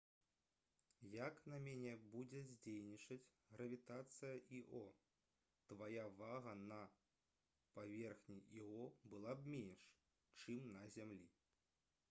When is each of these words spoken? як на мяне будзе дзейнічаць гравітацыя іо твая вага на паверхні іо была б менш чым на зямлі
як 1.15 1.41
на 1.51 1.57
мяне 1.65 1.89
будзе 2.13 2.39
дзейнічаць 2.45 3.29
гравітацыя 3.55 4.31
іо 4.59 4.81
твая 5.73 6.05
вага 6.21 6.55
на 6.71 6.79
паверхні 7.75 8.39
іо 8.61 8.81
была 9.15 9.35
б 9.43 9.53
менш 9.57 9.85
чым 10.41 10.73
на 10.79 10.83
зямлі 10.97 11.29